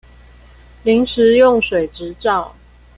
[0.83, 2.55] 臨時用水執照